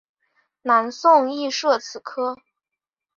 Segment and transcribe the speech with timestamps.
[0.63, 2.35] 南宋亦设此科。